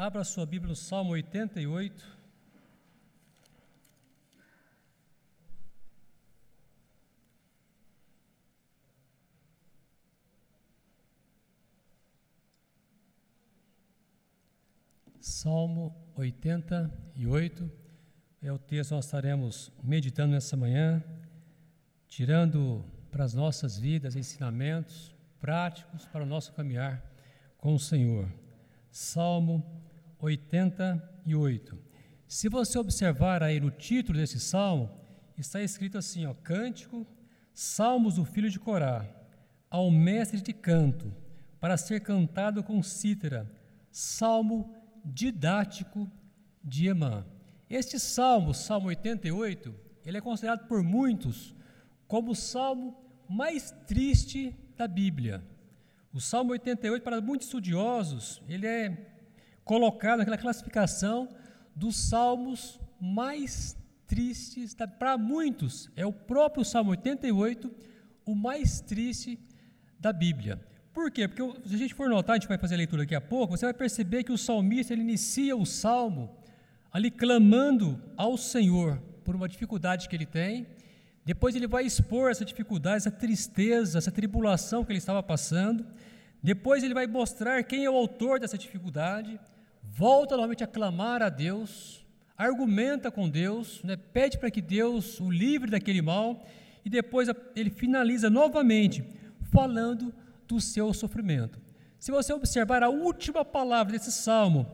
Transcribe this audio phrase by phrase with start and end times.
[0.00, 2.06] Abra sua Bíblia no Salmo 88.
[15.20, 17.68] Salmo 88
[18.40, 21.02] é o texto que nós estaremos meditando nessa manhã,
[22.06, 27.04] tirando para as nossas vidas ensinamentos práticos para o nosso caminhar
[27.56, 28.32] com o Senhor.
[28.92, 29.87] Salmo
[30.20, 31.78] 88.
[32.26, 34.90] Se você observar aí no título desse salmo,
[35.36, 37.06] está escrito assim, ó, cântico,
[37.52, 39.08] salmos do filho de Corá,
[39.70, 41.12] ao mestre de canto,
[41.60, 43.50] para ser cantado com cítara,
[43.90, 46.10] salmo didático
[46.62, 47.24] de Emã.
[47.68, 51.54] Este salmo, Salmo 88, ele é considerado por muitos
[52.06, 52.96] como o salmo
[53.28, 55.42] mais triste da Bíblia.
[56.12, 59.17] O Salmo 88, para muitos estudiosos, ele é
[59.68, 61.28] colocado naquela classificação
[61.76, 64.74] dos salmos mais tristes.
[64.98, 67.70] Para muitos, é o próprio Salmo 88
[68.24, 69.38] o mais triste
[70.00, 70.58] da Bíblia.
[70.92, 71.28] Por quê?
[71.28, 73.56] Porque se a gente for notar, a gente vai fazer a leitura daqui a pouco,
[73.56, 76.34] você vai perceber que o salmista ele inicia o salmo
[76.90, 80.66] ali clamando ao Senhor por uma dificuldade que ele tem.
[81.26, 85.86] Depois ele vai expor essa dificuldade, essa tristeza, essa tribulação que ele estava passando.
[86.42, 89.38] Depois ele vai mostrar quem é o autor dessa dificuldade.
[89.90, 95.30] Volta novamente a clamar a Deus, argumenta com Deus, né, pede para que Deus o
[95.30, 96.46] livre daquele mal.
[96.84, 99.04] E depois ele finaliza novamente
[99.50, 100.14] falando
[100.46, 101.60] do seu sofrimento.
[101.98, 104.66] Se você observar a última palavra desse salmo,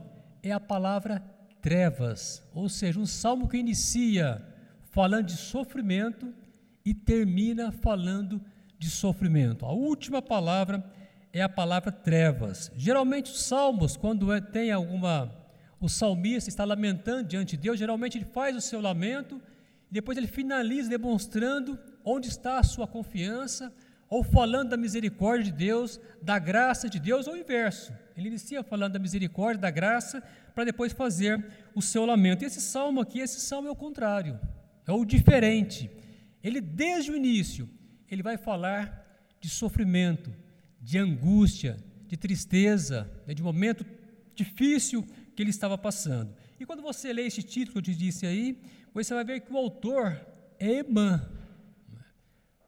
[0.42, 1.24] é a palavra
[1.60, 4.46] trevas, ou seja, um salmo que inicia
[4.90, 6.32] falando de sofrimento
[6.84, 8.40] e termina falando
[8.78, 9.64] de sofrimento.
[9.64, 11.03] A última palavra é
[11.42, 12.70] a palavra trevas.
[12.76, 15.44] Geralmente os salmos, quando é, tem alguma
[15.80, 19.38] o salmista está lamentando diante de Deus, geralmente ele faz o seu lamento
[19.90, 23.70] e depois ele finaliza demonstrando onde está a sua confiança,
[24.08, 27.92] ou falando da misericórdia de Deus, da graça de Deus, ou o inverso.
[28.16, 30.22] Ele inicia falando da misericórdia, da graça,
[30.54, 32.44] para depois fazer o seu lamento.
[32.44, 34.38] E esse salmo aqui, esse salmo é o contrário,
[34.86, 35.90] é o diferente.
[36.42, 37.68] Ele, desde o início,
[38.10, 39.04] ele vai falar
[39.40, 40.32] de sofrimento,
[40.84, 43.84] de angústia, de tristeza, né, de momento
[44.34, 45.02] difícil
[45.34, 46.34] que ele estava passando.
[46.60, 48.60] E quando você lê esse título que eu te disse aí,
[48.92, 50.20] você vai ver que o autor
[50.58, 51.26] é Emã,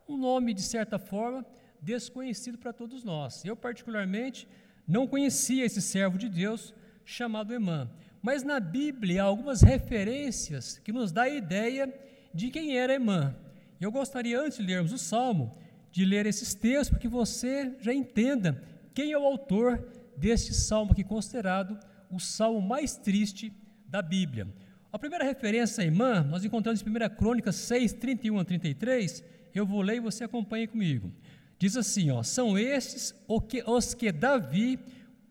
[0.08, 1.44] um nome, de certa forma,
[1.80, 3.44] desconhecido para todos nós.
[3.44, 4.48] Eu, particularmente,
[4.88, 7.90] não conhecia esse servo de Deus chamado Emã.
[8.22, 11.92] Mas na Bíblia há algumas referências que nos dá a ideia
[12.32, 13.36] de quem era Emã.
[13.80, 15.52] Eu gostaria, antes de lermos o Salmo,
[15.96, 18.62] de ler esses textos, para que você já entenda
[18.92, 19.82] quem é o autor
[20.14, 21.78] deste salmo aqui, considerado
[22.10, 23.50] o salmo mais triste
[23.88, 24.46] da Bíblia.
[24.92, 29.24] A primeira referência a Emã, nós encontramos em 1 Crônicas 6, 31 a 33,
[29.54, 31.10] eu vou ler e você acompanha comigo.
[31.58, 34.78] Diz assim: ó, são estes os que Davi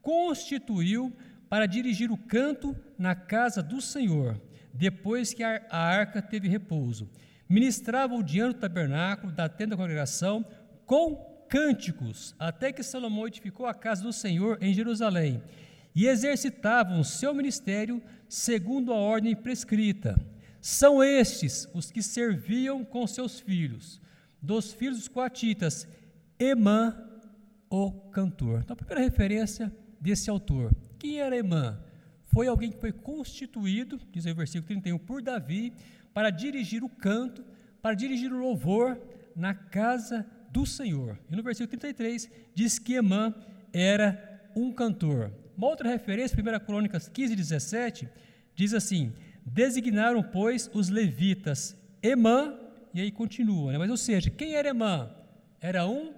[0.02, 1.14] constituiu
[1.48, 4.42] para dirigir o canto na casa do Senhor,
[4.74, 7.08] depois que a arca teve repouso.
[7.48, 10.46] Ministravam diante do tabernáculo da tenda da congregação
[10.86, 11.16] com
[11.48, 15.42] cânticos, até que Salomão edificou a casa do Senhor em Jerusalém,
[15.94, 20.20] e exercitavam seu ministério segundo a ordem prescrita.
[20.60, 24.02] São estes os que serviam com seus filhos
[24.42, 25.88] dos filhos dos coatitas,
[26.40, 26.96] Emã,
[27.70, 28.62] o cantor.
[28.64, 30.72] Então, a primeira referência desse autor.
[31.00, 31.80] Quem era Emã?
[32.26, 35.74] Foi alguém que foi constituído, diz aí o versículo 31, por Davi,
[36.16, 37.44] para dirigir o canto,
[37.82, 38.98] para dirigir o louvor
[39.36, 41.20] na casa do Senhor.
[41.30, 43.36] E no versículo 33 diz que Emã
[43.74, 45.34] era um cantor.
[45.58, 48.10] Uma outra referência, 1 Crônicas 15, 17,
[48.56, 49.12] diz assim:
[49.46, 52.58] Designaram, pois, os levitas Emã
[52.94, 53.78] e aí continua, né?
[53.78, 55.12] mas ou seja, quem era Emã?
[55.60, 56.14] Era um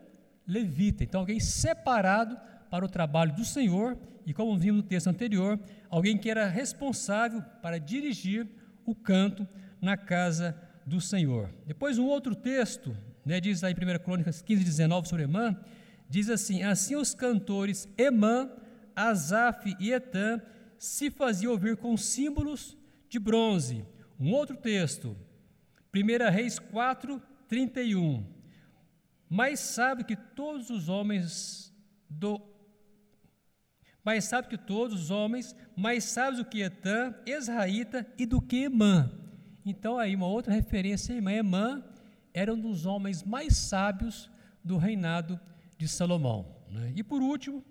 [0.45, 2.37] levita, então alguém separado
[2.69, 3.97] para o trabalho do Senhor,
[4.27, 5.59] e como vimos no texto anterior,
[5.89, 8.47] alguém que era responsável para dirigir
[8.85, 9.47] o canto
[9.81, 11.49] na casa do Senhor.
[11.65, 12.95] Depois um outro texto,
[13.25, 15.55] né, diz aí em 1 Crônicas 15, 19 sobre Emã,
[16.09, 18.49] diz assim, assim os cantores Emã,
[18.95, 20.41] Asaf e Etã
[20.77, 22.77] se faziam ouvir com símbolos
[23.09, 23.85] de bronze.
[24.19, 25.15] Um outro texto,
[25.93, 28.25] 1 Reis 4, 31.
[29.29, 31.73] Mas sabe que todos os homens
[32.09, 32.41] do
[34.03, 38.63] mas sabe que todos os homens, mais sábios do que Etã, Esraíta e do que
[38.63, 39.11] Emã.
[39.69, 41.31] Então aí uma outra referência a Emã.
[41.31, 41.83] Emã
[42.33, 44.29] era um dos homens mais sábios
[44.63, 45.39] do reinado
[45.77, 46.45] de Salomão.
[46.69, 46.93] Né?
[46.95, 47.63] E por último,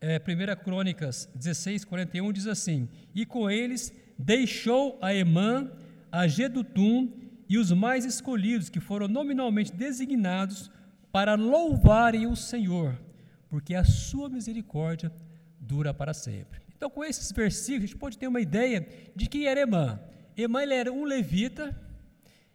[0.00, 5.70] é, 1 Crônicas 16, 41 diz assim: E com eles deixou a Emã,
[6.10, 7.12] a Gedutum
[7.48, 10.70] e os mais escolhidos, que foram nominalmente designados
[11.12, 13.00] para louvarem o Senhor,
[13.48, 15.12] porque a sua misericórdia
[15.60, 16.60] dura para sempre.
[16.76, 19.98] Então, com esses versículos, a gente pode ter uma ideia de quem era Emã.
[20.36, 21.74] Emã era um levita,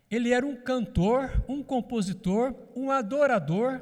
[0.10, 3.82] ele era um cantor, um compositor, um adorador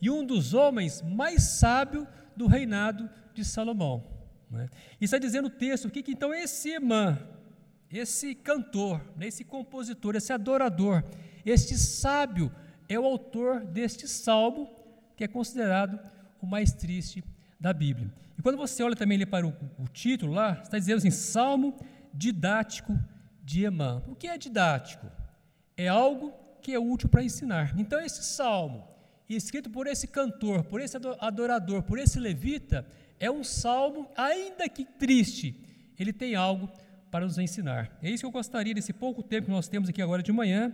[0.00, 2.06] e um dos homens mais sábios
[2.36, 4.04] do reinado de Salomão.
[4.50, 4.68] Né?
[5.00, 7.18] E está dizendo o texto aqui que então esse Emã,
[7.90, 11.02] esse cantor, né, esse compositor, esse adorador,
[11.44, 12.52] este sábio
[12.88, 14.70] é o autor deste salmo
[15.16, 15.98] que é considerado
[16.40, 17.22] o mais triste
[17.58, 18.10] da Bíblia.
[18.38, 21.76] E quando você olha também ali para o, o título lá, está dizendo assim, Salmo
[22.12, 22.98] didático
[23.50, 24.00] de Emã.
[24.06, 25.10] O que é didático?
[25.76, 26.32] É algo
[26.62, 27.74] que é útil para ensinar.
[27.76, 28.86] Então esse salmo,
[29.28, 32.86] escrito por esse cantor, por esse adorador, por esse levita,
[33.18, 35.58] é um salmo, ainda que triste,
[35.98, 36.70] ele tem algo
[37.10, 37.98] para nos ensinar.
[38.00, 40.72] É isso que eu gostaria, nesse pouco tempo que nós temos aqui agora de manhã,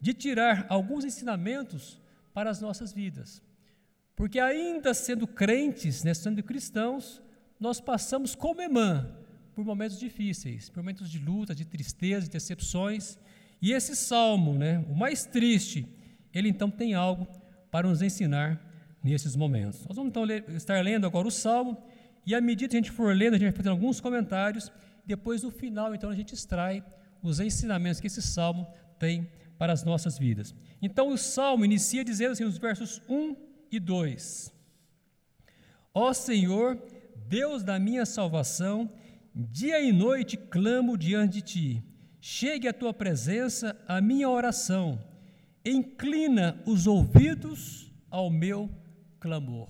[0.00, 2.00] de tirar alguns ensinamentos
[2.32, 3.42] para as nossas vidas.
[4.14, 7.20] Porque ainda sendo crentes, né, sendo cristãos,
[7.58, 9.21] nós passamos como Emã
[9.54, 13.18] por momentos difíceis, por momentos de luta, de tristeza, de decepções.
[13.60, 15.86] E esse salmo, né, o mais triste,
[16.32, 17.26] ele então tem algo
[17.70, 18.60] para nos ensinar
[19.02, 19.84] nesses momentos.
[19.86, 21.76] Nós vamos então ler, estar lendo agora o salmo,
[22.24, 24.70] e à medida que a gente for lendo, a gente vai fazendo alguns comentários,
[25.04, 26.84] depois no final, então, a gente extrai
[27.22, 28.66] os ensinamentos que esse salmo
[28.98, 29.28] tem
[29.58, 30.54] para as nossas vidas.
[30.80, 33.36] Então, o salmo inicia dizendo assim, nos versos 1
[33.70, 34.52] e 2:
[35.92, 36.80] Ó Senhor,
[37.28, 38.90] Deus da minha salvação,
[39.34, 41.84] dia e noite clamo diante de ti.
[42.20, 45.02] Chegue à tua presença a minha oração.
[45.64, 48.70] Inclina os ouvidos ao meu
[49.18, 49.68] clamor.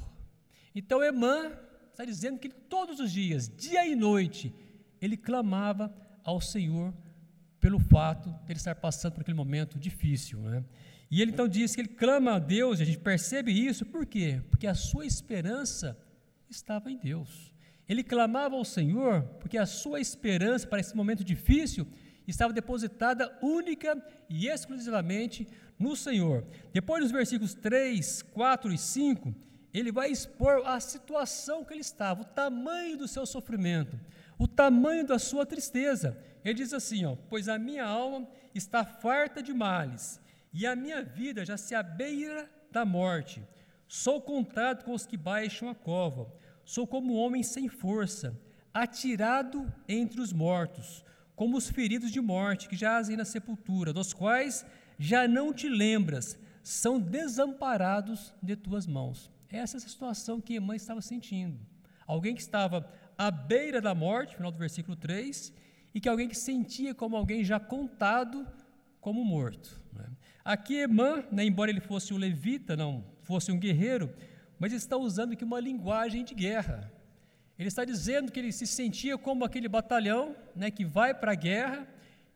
[0.74, 1.52] Então, Emã
[1.90, 4.54] está dizendo que todos os dias, dia e noite,
[5.00, 5.94] ele clamava
[6.24, 6.92] ao Senhor
[7.60, 10.40] pelo fato de ele estar passando por aquele momento difícil.
[10.40, 10.64] Né?
[11.10, 14.06] E ele então diz que ele clama a Deus, e a gente percebe isso, por
[14.06, 14.42] quê?
[14.50, 15.96] Porque a sua esperança
[16.48, 17.51] estava em Deus.
[17.88, 21.86] Ele clamava ao Senhor porque a sua esperança para esse momento difícil
[22.26, 25.46] estava depositada única e exclusivamente
[25.78, 26.46] no Senhor.
[26.72, 29.34] Depois, nos versículos 3, 4 e 5,
[29.74, 33.98] ele vai expor a situação que ele estava, o tamanho do seu sofrimento,
[34.38, 36.16] o tamanho da sua tristeza.
[36.44, 40.20] Ele diz assim: ó, Pois a minha alma está farta de males
[40.52, 43.42] e a minha vida já se abeira da morte.
[43.88, 46.32] Sou contado com os que baixam a cova,
[46.72, 48.34] sou como um homem sem força,
[48.72, 51.04] atirado entre os mortos,
[51.36, 54.64] como os feridos de morte que jazem na sepultura, dos quais
[54.98, 59.30] já não te lembras, são desamparados de tuas mãos.
[59.50, 61.60] Essa é a situação que Emã estava sentindo.
[62.06, 65.52] Alguém que estava à beira da morte, final do versículo 3,
[65.94, 68.46] e que alguém que sentia como alguém já contado
[68.98, 69.78] como morto.
[69.92, 70.06] Né?
[70.42, 74.10] Aqui Emã, né, embora ele fosse um levita, não fosse um guerreiro,
[74.62, 76.88] mas está usando aqui uma linguagem de guerra.
[77.58, 81.34] Ele está dizendo que ele se sentia como aquele batalhão né, que vai para a
[81.34, 81.84] guerra,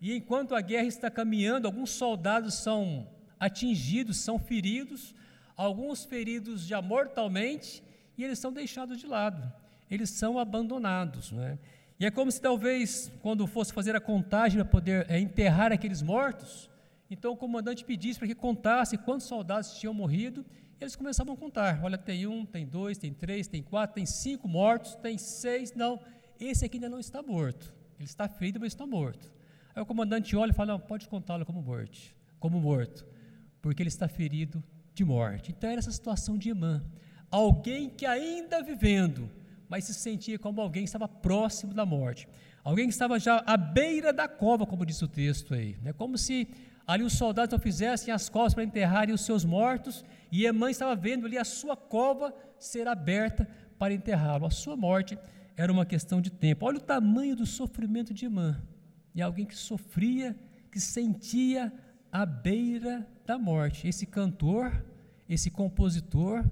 [0.01, 3.07] e enquanto a guerra está caminhando, alguns soldados são
[3.39, 5.15] atingidos, são feridos,
[5.57, 7.81] alguns feridos já mortalmente,
[8.19, 9.41] e eles são deixados de lado,
[9.89, 11.31] eles são abandonados.
[11.31, 11.57] Né?
[12.01, 16.03] E é como se talvez, quando fosse fazer a contagem para poder é, enterrar aqueles
[16.03, 16.69] mortos,
[17.09, 20.45] então o comandante pedisse para que contasse quantos soldados tinham morrido,
[20.81, 24.49] eles começavam a contar: olha, tem um, tem dois, tem três, tem quatro, tem cinco
[24.49, 26.01] mortos, tem seis, não,
[26.39, 29.33] esse aqui ainda não está morto, ele está ferido, mas está morto.
[29.75, 31.99] Aí o comandante olha e fala: não, pode contá-lo como morto,
[32.39, 33.07] como morto,
[33.61, 34.63] porque ele está ferido
[34.95, 35.53] de morte.
[35.53, 36.85] Então era essa situação de Emã,
[37.31, 39.31] alguém que ainda vivendo,
[39.69, 42.29] mas se sentia como alguém que estava próximo da morte.
[42.65, 45.77] Alguém que estava já à beira da cova, como diz o texto aí.
[45.85, 46.49] É como se
[46.87, 50.95] Ali os soldados não fizessem as covas para enterrarem os seus mortos, e Emã estava
[50.95, 54.47] vendo ali a sua cova ser aberta para enterrá-lo.
[54.47, 55.19] A sua morte
[55.57, 56.65] era uma questão de tempo.
[56.65, 58.63] Olha o tamanho do sofrimento de Emã.
[59.15, 60.37] E alguém que sofria,
[60.71, 61.73] que sentia
[62.13, 63.89] a beira da morte.
[63.89, 64.85] Esse cantor,
[65.29, 66.45] esse compositor,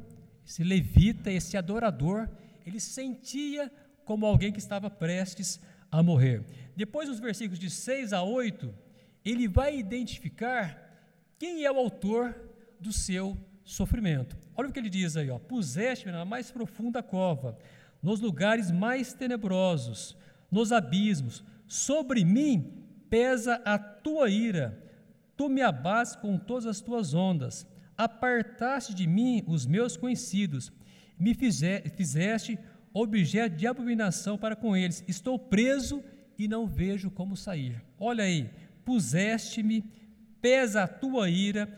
[0.44, 2.28] esse levita, esse adorador,
[2.66, 3.70] ele sentia
[4.04, 5.60] como alguém que estava prestes
[5.90, 6.44] a morrer.
[6.74, 8.74] Depois, nos versículos de 6 a 8,
[9.24, 10.80] ele vai identificar
[11.38, 12.34] quem é o autor
[12.78, 14.36] do seu sofrimento.
[14.54, 17.58] Olha o que ele diz aí, ó: Puseste-me na mais profunda cova,
[18.02, 20.16] nos lugares mais tenebrosos,
[20.50, 21.42] nos abismos.
[21.66, 24.80] Sobre mim pesa a tua ira.
[25.36, 27.66] Tu me abates com todas as tuas ondas.
[27.96, 30.72] Apartaste de mim os meus conhecidos.
[31.18, 32.58] Me fizeste
[32.92, 35.02] objeto de abominação para com eles.
[35.08, 36.02] Estou preso
[36.38, 37.82] e não vejo como sair.
[37.98, 38.50] Olha aí,
[38.84, 39.84] puseste-me,
[40.40, 41.68] pesa a tua ira,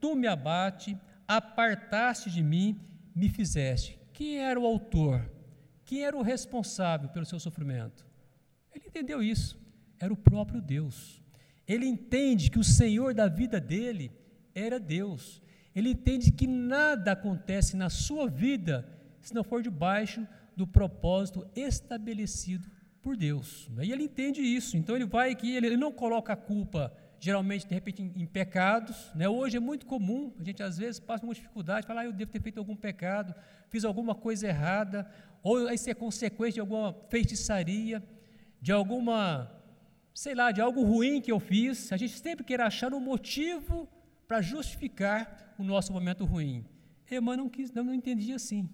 [0.00, 2.80] tu me abate, apartaste de mim,
[3.14, 3.98] me fizeste.
[4.12, 5.30] Quem era o autor?
[5.84, 8.06] Quem era o responsável pelo seu sofrimento?
[8.74, 9.58] Ele entendeu isso.
[9.98, 11.22] Era o próprio Deus.
[11.66, 14.10] Ele entende que o Senhor da vida dele
[14.54, 15.42] era Deus.
[15.74, 18.88] Ele entende que nada acontece na sua vida
[19.20, 20.26] se não for debaixo
[20.56, 22.68] do propósito estabelecido
[23.02, 23.68] por Deus.
[23.82, 24.76] E ele entende isso.
[24.76, 29.10] Então ele vai que ele não coloca a culpa geralmente de repente em, em pecados.
[29.14, 29.28] Né?
[29.28, 32.32] Hoje é muito comum, a gente às vezes passa uma dificuldade, fala, ah, eu devo
[32.32, 33.34] ter feito algum pecado,
[33.68, 35.08] fiz alguma coisa errada,
[35.42, 38.02] ou isso é consequência de alguma feitiçaria,
[38.60, 39.50] de alguma,
[40.14, 41.92] sei lá, de algo ruim que eu fiz.
[41.92, 43.86] A gente sempre quer achar um motivo
[44.26, 46.64] para justificar o nosso momento ruim.
[47.10, 48.68] Emmanuel não, quis, não, não entendia assim.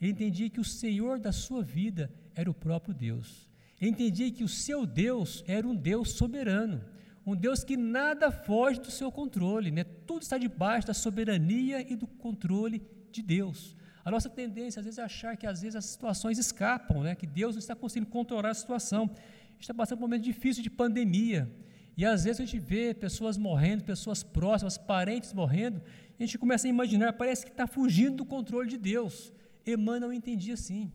[0.00, 3.51] Ele entendia que o Senhor da sua vida era o próprio Deus.
[3.84, 6.80] Entendia que o seu Deus era um Deus soberano,
[7.26, 9.82] um Deus que nada foge do seu controle, né?
[9.82, 13.76] tudo está debaixo da soberania e do controle de Deus.
[14.04, 17.16] A nossa tendência, às vezes, é achar que, às vezes, as situações escapam, né?
[17.16, 19.04] que Deus não está conseguindo controlar a situação.
[19.04, 21.50] A gente está passando por um momento difícil de pandemia,
[21.96, 25.82] e às vezes a gente vê pessoas morrendo, pessoas próximas, parentes morrendo,
[26.18, 29.32] e a gente começa a imaginar, parece que está fugindo do controle de Deus.
[29.66, 30.90] Emmanuel entendia assim.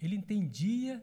[0.00, 1.02] Ele entendia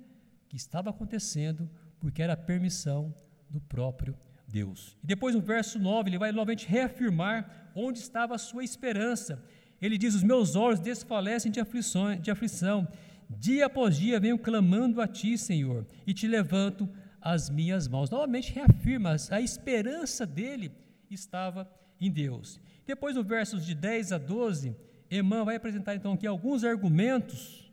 [0.50, 3.14] que estava acontecendo porque era a permissão
[3.50, 4.16] do próprio
[4.48, 4.98] Deus.
[5.04, 9.44] E depois no verso 9, ele vai novamente reafirmar onde estava a sua esperança.
[9.82, 12.88] Ele diz: Os meus olhos desfalecem de, aflições, de aflição.
[13.30, 16.90] Dia após dia venho clamando a ti, Senhor, e te levanto
[17.22, 18.10] as minhas mãos.
[18.10, 20.72] Novamente reafirma, a esperança dele
[21.12, 21.70] estava
[22.02, 22.60] em Deus.
[22.88, 24.76] Depois, no versos de 10 a 12,
[25.12, 27.72] Emã vai apresentar então aqui alguns argumentos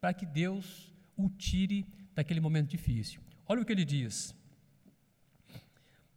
[0.00, 3.20] para que Deus o tire daquele momento difícil.
[3.46, 4.34] Olha o que ele diz: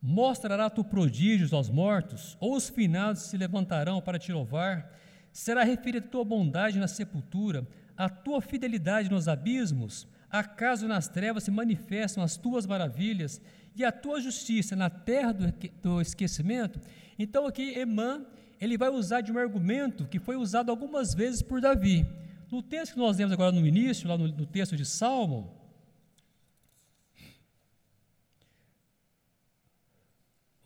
[0.01, 4.93] Mostrará tu prodígios aos mortos, ou os finados se levantarão para te louvar?
[5.31, 10.07] Será referida tua bondade na sepultura, a tua fidelidade nos abismos?
[10.29, 13.41] Acaso nas trevas se manifestam as tuas maravilhas
[13.75, 16.79] e a tua justiça na terra do, do esquecimento?
[17.17, 18.25] Então aqui Emã,
[18.59, 22.05] ele vai usar de um argumento que foi usado algumas vezes por Davi.
[22.51, 25.53] No texto que nós lemos agora no início, lá no, no texto de Salmo,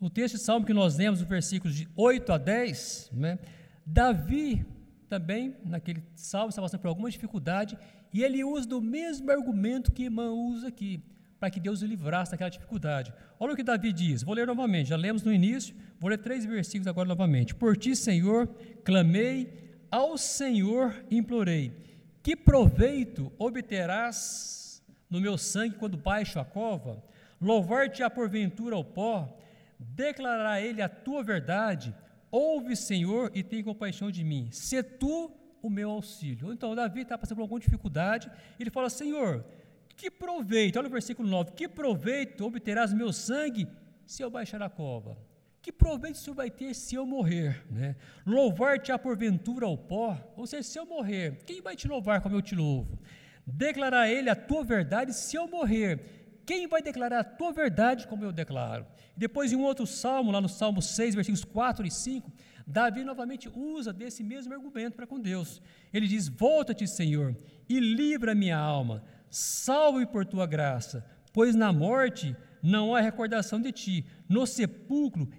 [0.01, 3.38] o texto de Salmo que nós lemos, no versículos de 8 a 10, né,
[3.86, 4.65] Davi
[5.08, 7.77] também, naquele salmo, está passando por alguma dificuldade,
[8.12, 11.03] e ele usa do mesmo argumento que Imã usa aqui,
[11.39, 13.13] para que Deus o livrasse daquela dificuldade.
[13.39, 16.46] Olha o que Davi diz, vou ler novamente, já lemos no início, vou ler três
[16.46, 17.53] versículos agora novamente.
[17.53, 18.48] Por ti, Senhor,
[18.84, 21.74] clamei, ao Senhor implorei,
[22.24, 27.03] que proveito obterás no meu sangue quando baixo a cova?
[27.39, 29.38] Louvar-te-á porventura ao pó,
[29.82, 31.94] declarará ele a tua verdade,
[32.32, 34.48] Ouve, Senhor, e tem compaixão de mim.
[34.52, 35.30] Se tu
[35.62, 36.52] o meu auxílio.
[36.54, 38.32] Então, Davi está passando por alguma dificuldade.
[38.58, 39.46] Ele fala: Senhor,
[39.98, 43.68] que proveito, olha o versículo 9: Que proveito obterás meu sangue
[44.06, 45.18] se eu baixar a cova?
[45.62, 47.64] Que proveito o Senhor vai ter se eu morrer?
[47.70, 47.96] Né?
[48.26, 50.18] Louvar-te-á porventura ao pó?
[50.36, 52.98] Ou seja, se eu morrer, quem vai te louvar como eu te louvo?
[53.46, 56.21] Declarar a ele a tua verdade se eu morrer
[56.51, 58.86] quem vai declarar a tua verdade como eu declaro?
[59.15, 62.29] Depois, em um outro salmo, lá no Salmo 6, versículos 4 e 5,
[62.67, 65.62] Davi novamente usa desse mesmo argumento para com Deus.
[65.93, 67.38] Ele diz: Volta-te, Senhor,
[67.70, 73.72] e livra minha alma, salve por tua graça, pois na morte não há recordação de
[73.72, 75.29] ti, no sepulcro,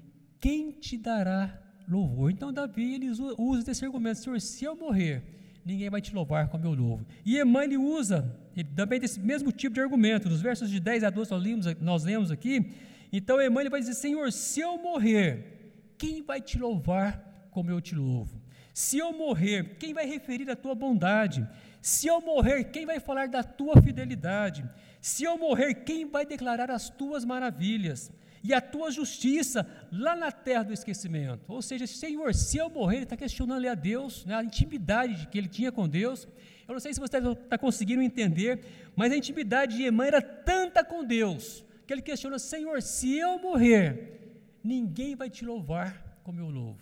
[0.40, 2.31] quem te dará louvor?
[2.31, 5.23] Então, Davi ele usa desse argumento: Senhor, se eu morrer,
[5.62, 7.04] ninguém vai te louvar como eu louvo.
[7.23, 11.11] E ele usa ele, também desse mesmo tipo de argumento, nos versos de 10 a
[11.11, 12.73] 12 nós lemos, nós lemos aqui.
[13.13, 17.95] Então ele vai dizer: Senhor, se eu morrer, quem vai te louvar como eu te
[17.95, 18.41] louvo?
[18.75, 21.47] Se eu morrer, quem vai referir a tua bondade?
[21.81, 24.65] Se eu morrer, quem vai falar da tua fidelidade?
[25.01, 28.11] Se eu morrer, quem vai declarar as tuas maravilhas?
[28.43, 31.45] e a tua justiça lá na terra do esquecimento.
[31.47, 35.39] Ou seja, Senhor, se eu morrer, ele está questionando a Deus, né, a intimidade que
[35.39, 36.27] ele tinha com Deus.
[36.66, 38.61] Eu não sei se você está conseguindo entender,
[38.95, 43.38] mas a intimidade de Emã era tanta com Deus, que ele questiona: Senhor, se eu
[43.38, 46.81] morrer, ninguém vai te louvar como eu louvo.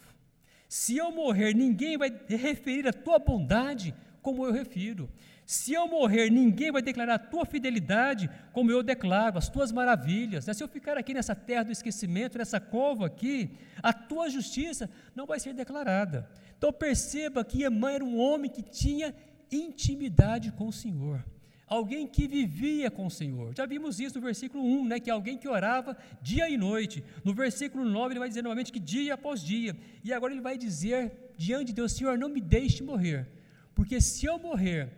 [0.69, 5.11] Se eu morrer, ninguém vai referir a tua bondade como eu refiro.
[5.45, 10.45] Se eu morrer, ninguém vai declarar a tua fidelidade como eu declaro, as tuas maravilhas.
[10.45, 13.51] Se eu ficar aqui nessa terra do esquecimento, nessa cova aqui,
[13.83, 16.31] a tua justiça não vai ser declarada.
[16.57, 19.13] Então perceba que Emã era um homem que tinha
[19.51, 21.25] intimidade com o Senhor.
[21.67, 23.55] alguém que vivia com o Senhor.
[23.57, 27.05] Já vimos isso no versículo 1, né, que é alguém que orava dia e noite.
[27.25, 29.77] No versículo 9, ele vai dizer novamente que dia após dia.
[30.03, 33.29] E agora ele vai dizer diante de Deus: Senhor, não me deixe morrer,
[33.73, 34.93] porque se eu morrer,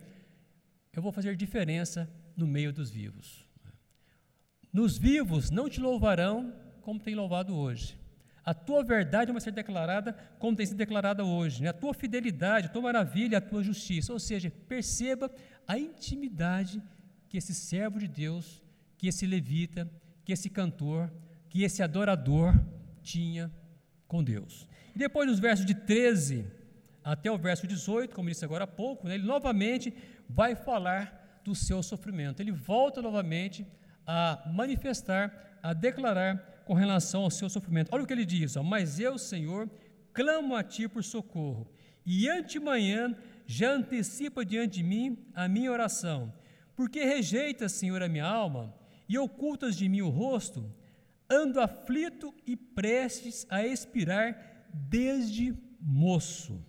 [0.91, 3.45] eu vou fazer diferença no meio dos vivos.
[4.71, 7.95] Nos vivos não te louvarão como tem louvado hoje.
[8.45, 11.63] A tua verdade vai ser declarada como tem sido declarada hoje.
[11.63, 11.69] Né?
[11.69, 14.11] A tua fidelidade, a tua maravilha, a tua justiça.
[14.11, 15.31] Ou seja, perceba
[15.67, 16.81] a intimidade
[17.29, 18.61] que esse servo de Deus,
[18.97, 19.89] que esse levita,
[20.25, 21.11] que esse cantor,
[21.49, 22.53] que esse adorador
[23.01, 23.51] tinha
[24.07, 24.67] com Deus.
[24.93, 26.45] E depois, nos versos de 13
[27.03, 29.93] até o verso 18, como disse agora há pouco, né, ele novamente
[30.29, 32.41] vai falar do seu sofrimento.
[32.41, 33.65] Ele volta novamente
[34.05, 37.89] a manifestar, a declarar com relação ao seu sofrimento.
[37.91, 39.69] Olha o que ele diz: ó, Mas eu, Senhor,
[40.13, 41.69] clamo a ti por socorro,
[42.05, 43.15] e antemanhã
[43.45, 46.33] já antecipa diante de mim a minha oração.
[46.75, 48.73] Porque rejeitas, Senhor, a minha alma
[49.07, 50.73] e ocultas de mim o rosto,
[51.29, 56.63] ando aflito e prestes a expirar desde moço.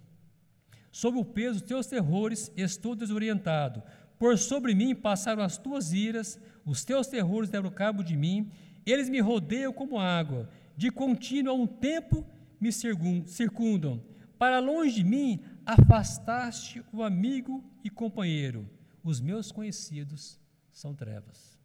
[0.90, 3.82] Sob o peso dos teus terrores estou desorientado.
[4.18, 8.50] Por sobre mim passaram as tuas iras, os teus terrores deram cabo de mim,
[8.92, 12.26] eles me rodeiam como água, de contínuo a um tempo
[12.60, 14.02] me circundam.
[14.38, 18.68] Para longe de mim afastaste o amigo e companheiro,
[19.02, 20.38] os meus conhecidos
[20.70, 21.58] são trevas.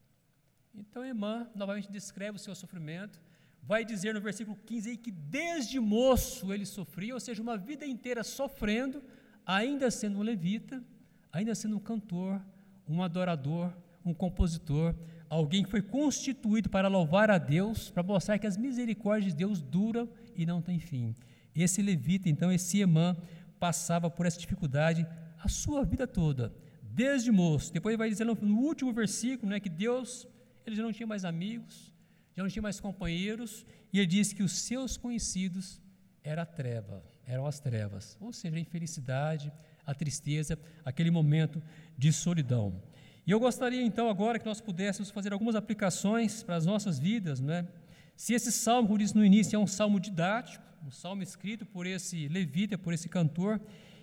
[0.74, 3.20] Então, Emã novamente descreve o seu sofrimento,
[3.62, 7.86] vai dizer no versículo 15 aí que desde moço ele sofria, ou seja, uma vida
[7.86, 9.04] inteira sofrendo,
[9.46, 10.84] ainda sendo um levita,
[11.32, 12.42] ainda sendo um cantor,
[12.88, 13.74] um adorador,
[14.06, 14.96] um compositor,
[15.30, 19.62] alguém que foi constituído para louvar a Deus, para mostrar que as misericórdias de Deus
[19.62, 21.16] duram e não têm fim.
[21.56, 23.16] Esse levita, então, esse Emã,
[23.60, 25.06] passava por essa dificuldade
[25.38, 27.72] a sua vida toda, desde moço.
[27.72, 30.28] Depois ele vai dizer no, no último versículo né, que Deus
[30.66, 31.94] ele já não tinha mais amigos,
[32.36, 35.82] já não tinha mais companheiros, e ele diz que os seus conhecidos
[36.24, 39.52] era a treva, eram as trevas, ou seja, a infelicidade,
[39.86, 41.62] a tristeza, aquele momento
[41.98, 42.82] de solidão.
[43.30, 47.40] E eu gostaria então agora que nós pudéssemos fazer algumas aplicações para as nossas vidas,
[47.40, 47.68] né?
[48.16, 51.86] Se esse salmo, como disse no início, é um salmo didático, um salmo escrito por
[51.86, 53.62] esse levita, por esse cantor,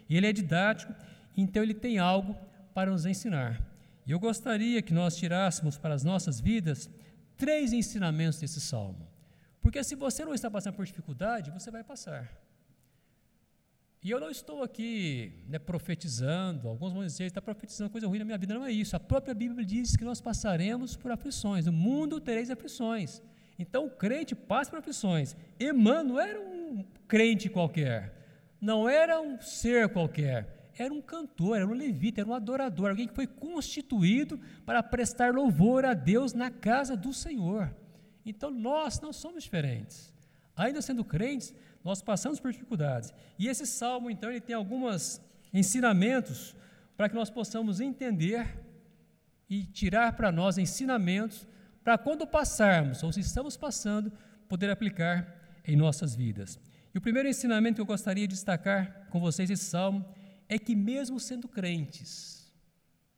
[0.08, 0.94] e ele é didático,
[1.36, 2.36] então ele tem algo
[2.72, 3.60] para nos ensinar.
[4.06, 6.88] E eu gostaria que nós tirássemos para as nossas vidas
[7.36, 9.08] três ensinamentos desse salmo.
[9.60, 12.30] Porque se você não está passando por dificuldade, você vai passar.
[14.06, 18.24] E eu não estou aqui né, profetizando, alguns vão dizer, está profetizando coisa ruim na
[18.24, 18.94] minha vida, não é isso.
[18.94, 23.20] A própria Bíblia diz que nós passaremos por aflições, no mundo tereis aflições.
[23.58, 25.34] Então o crente passa por aflições.
[25.58, 28.14] Emmanuel era um crente qualquer,
[28.60, 33.08] não era um ser qualquer, era um cantor, era um levita, era um adorador, alguém
[33.08, 37.74] que foi constituído para prestar louvor a Deus na casa do Senhor.
[38.24, 40.14] Então nós não somos diferentes.
[40.56, 41.52] Ainda sendo crentes,
[41.86, 43.14] nós passamos por dificuldades.
[43.38, 45.20] E esse salmo, então, ele tem alguns
[45.54, 46.54] ensinamentos
[46.96, 48.60] para que nós possamos entender
[49.48, 51.46] e tirar para nós ensinamentos
[51.84, 54.12] para quando passarmos, ou se estamos passando,
[54.48, 56.58] poder aplicar em nossas vidas.
[56.92, 60.04] E o primeiro ensinamento que eu gostaria de destacar com vocês esse salmo
[60.48, 62.52] é que, mesmo sendo crentes,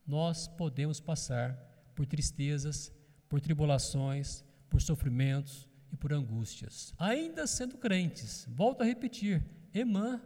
[0.05, 1.55] nós podemos passar
[1.95, 2.93] por tristezas,
[3.27, 6.93] por tribulações, por sofrimentos e por angústias.
[6.97, 10.21] Ainda sendo crentes, volto a repetir, Emã,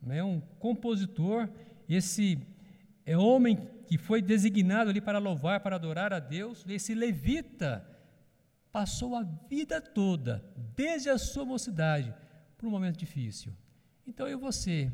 [0.00, 1.48] né, um compositor,
[1.88, 2.38] esse
[3.04, 7.86] é homem que foi designado ali para louvar, para adorar a Deus, esse levita
[8.72, 12.12] passou a vida toda, desde a sua mocidade,
[12.58, 13.52] por um momento difícil.
[14.06, 14.92] Então eu e você,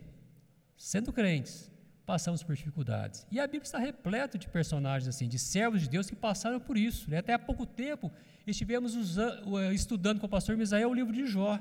[0.76, 1.70] sendo crentes,
[2.04, 3.26] passamos por dificuldades.
[3.30, 6.76] E a Bíblia está repleta de personagens assim, de servos de Deus que passaram por
[6.76, 7.10] isso.
[7.10, 7.18] Né?
[7.18, 8.12] Até há pouco tempo
[8.50, 11.60] estivemos usando, estudando com o pastor Misael o livro de Jó.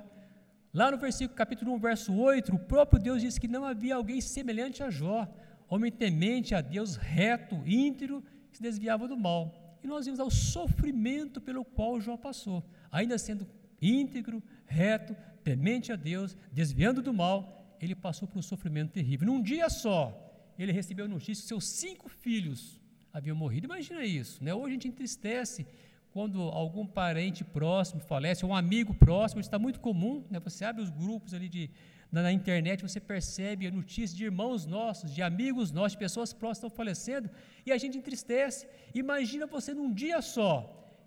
[0.73, 4.21] Lá no versículo capítulo 1, verso 8, o próprio Deus disse que não havia alguém
[4.21, 5.27] semelhante a Jó,
[5.67, 9.79] homem temente a Deus, reto, íntegro, que se desviava do mal.
[9.83, 13.47] E nós vimos o sofrimento pelo qual Jó passou, ainda sendo
[13.81, 19.27] íntegro, reto, temente a Deus, desviando do mal, ele passou por um sofrimento terrível.
[19.27, 20.15] Num dia só,
[20.57, 22.79] ele recebeu notícia que seus cinco filhos
[23.11, 23.65] haviam morrido.
[23.65, 24.53] Imagina isso, né?
[24.53, 25.65] Hoje a gente entristece
[26.12, 30.39] quando algum parente próximo falece, ou um amigo próximo, está muito comum, né?
[30.41, 31.69] Você abre os grupos ali de
[32.12, 36.34] na, na, internet você percebe a notícia de irmãos nossos, de amigos nossos, de pessoas
[36.34, 37.30] próximas estão falecendo,
[37.65, 38.67] e a gente entristece.
[38.93, 40.52] Imagina você num dia só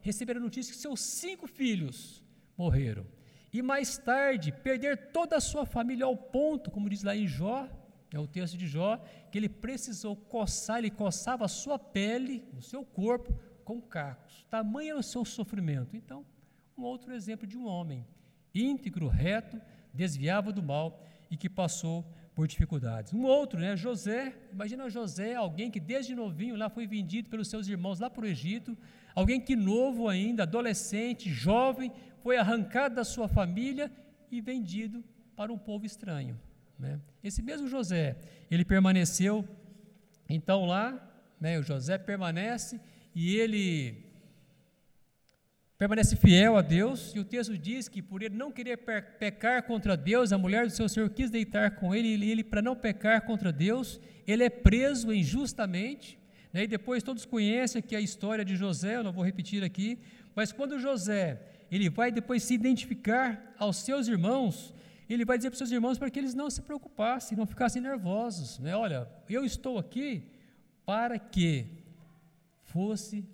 [0.01, 2.23] receber a notícia que seus cinco filhos
[2.57, 3.07] morreram.
[3.53, 7.69] E mais tarde, perder toda a sua família ao ponto, como diz lá em Jó,
[8.13, 8.97] é o texto de Jó,
[9.31, 14.47] que ele precisou coçar, ele coçava a sua pele, o seu corpo, com cacos.
[14.51, 15.97] Tamanho era o seu sofrimento.
[15.97, 16.25] Então,
[16.77, 18.07] um outro exemplo de um homem
[18.55, 19.61] íntegro, reto,
[19.93, 23.13] desviava do mal e que passou por dificuldades.
[23.13, 27.69] Um outro, né, José, imagina José, alguém que desde novinho lá foi vendido pelos seus
[27.69, 28.77] irmãos lá para o Egito,
[29.15, 33.91] alguém que novo ainda, adolescente, jovem, foi arrancado da sua família
[34.31, 35.05] e vendido
[35.37, 36.39] para um povo estranho.
[36.79, 37.01] Né?
[37.23, 38.17] Esse mesmo José,
[38.51, 39.47] ele permaneceu
[40.29, 42.81] então lá, né, o José permanece
[43.15, 44.05] e ele
[45.79, 48.79] permanece fiel a Deus, e o texto diz que por ele não querer
[49.19, 52.63] pecar contra Deus, a mulher do seu senhor quis deitar com ele, e ele, para
[52.63, 56.19] não pecar contra Deus, ele é preso injustamente.
[56.53, 56.65] Né?
[56.65, 59.99] E depois todos conhecem aqui a história de José, eu não vou repetir aqui,
[60.35, 64.73] mas quando José ele vai depois se identificar aos seus irmãos,
[65.09, 67.83] ele vai dizer para os seus irmãos para que eles não se preocupassem, não ficassem
[67.83, 68.59] nervosos.
[68.59, 68.77] Né?
[68.77, 70.31] Olha, eu estou aqui
[70.87, 71.84] para que
[72.75, 73.25] fosse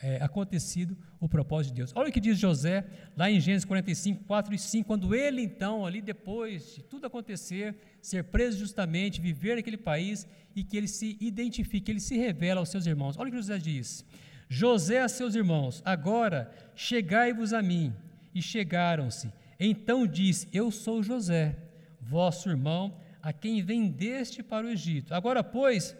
[0.00, 1.92] é, acontecido o propósito de Deus.
[1.96, 5.84] Olha o que diz José, lá em Gênesis 45, 4 e 5, quando ele então,
[5.84, 11.18] ali depois de tudo acontecer, ser preso justamente, viver naquele país, e que ele se
[11.20, 13.18] identifique, ele se revela aos seus irmãos.
[13.18, 14.04] Olha o que José diz.
[14.48, 17.92] José a seus irmãos, agora chegai-vos a mim.
[18.32, 19.32] E chegaram-se.
[19.58, 21.56] Então disse: Eu sou José,
[22.00, 25.12] vosso irmão, a quem vendeste para o Egito.
[25.12, 25.96] Agora, pois,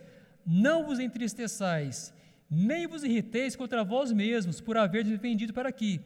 [0.46, 2.14] não vos entristeçais,
[2.50, 6.00] nem vos irriteis contra vós mesmos por haver me vendido para aqui,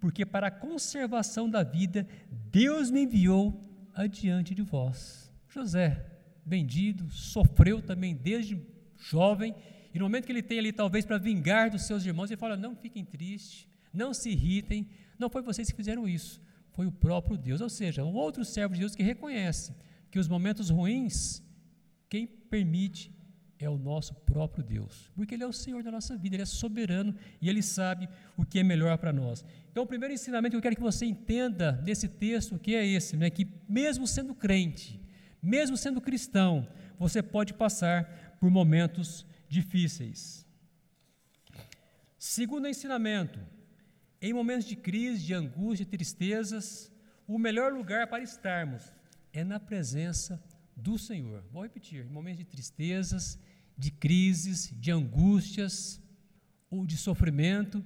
[0.00, 2.06] porque para a conservação da vida
[2.50, 3.62] Deus me enviou
[3.94, 5.30] adiante de vós.
[5.48, 6.06] José,
[6.46, 8.60] vendido, sofreu também desde
[8.96, 9.54] jovem,
[9.92, 12.56] e no momento que ele tem ali, talvez para vingar dos seus irmãos, ele fala:
[12.56, 16.40] Não fiquem tristes, não se irritem, não foi vocês que fizeram isso,
[16.72, 17.60] foi o próprio Deus.
[17.60, 19.74] Ou seja, um outro servo de Deus que reconhece
[20.10, 21.42] que os momentos ruins,
[22.08, 23.12] quem permite
[23.60, 26.46] é o nosso próprio Deus, porque Ele é o Senhor da nossa vida, Ele é
[26.46, 29.44] soberano e Ele sabe o que é melhor para nós.
[29.70, 33.16] Então, o primeiro ensinamento que eu quero que você entenda desse texto que é esse,
[33.16, 34.98] né, que mesmo sendo crente,
[35.42, 36.66] mesmo sendo cristão,
[36.98, 40.46] você pode passar por momentos difíceis.
[42.18, 43.38] Segundo ensinamento,
[44.22, 46.90] em momentos de crise, de angústia, de tristezas,
[47.26, 48.92] o melhor lugar para estarmos
[49.32, 50.42] é na presença
[50.80, 51.44] do Senhor.
[51.52, 53.38] Vou repetir: em momentos de tristezas,
[53.76, 56.00] de crises, de angústias
[56.70, 57.84] ou de sofrimento,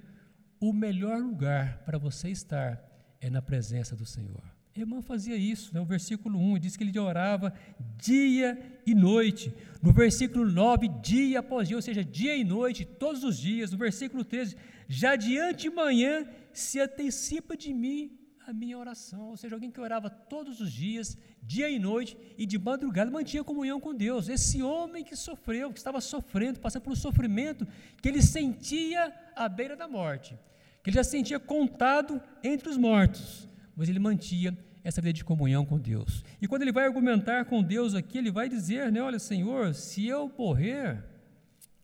[0.59, 2.81] o melhor lugar para você estar
[3.21, 4.43] é na presença do Senhor.
[4.75, 5.79] A irmã fazia isso, né?
[5.79, 7.53] o versículo 1 diz que ele orava
[7.97, 9.53] dia e noite.
[9.81, 13.71] No versículo 9, dia após dia, ou seja, dia e noite, todos os dias.
[13.71, 14.57] No versículo 13,
[14.89, 19.29] já de antemanhã se antecipa de mim a minha oração.
[19.29, 23.43] Ou seja, alguém que orava todos os dias, dia e noite, e de madrugada mantinha
[23.43, 24.29] comunhão com Deus.
[24.29, 27.67] Esse homem que sofreu, que estava sofrendo, passando por um sofrimento
[28.01, 30.37] que ele sentia à beira da morte,
[30.83, 35.65] que ele já sentia contado entre os mortos, mas ele mantinha essa vida de comunhão
[35.65, 36.23] com Deus.
[36.39, 40.05] E quando ele vai argumentar com Deus aqui, ele vai dizer, né, olha, Senhor, se
[40.05, 41.03] eu morrer,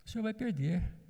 [0.06, 1.00] o Senhor vai perder.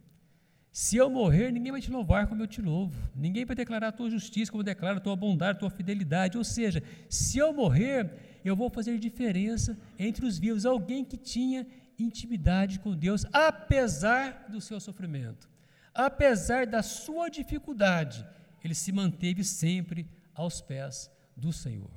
[0.71, 2.97] Se eu morrer, ninguém vai te louvar como eu te louvo.
[3.13, 6.37] Ninguém vai declarar a tua justiça como eu declaro a tua bondade, a tua fidelidade.
[6.37, 10.65] Ou seja, se eu morrer, eu vou fazer diferença entre os vivos.
[10.65, 11.67] Alguém que tinha
[11.99, 15.49] intimidade com Deus, apesar do seu sofrimento,
[15.93, 18.25] apesar da sua dificuldade,
[18.63, 21.91] ele se manteve sempre aos pés do Senhor.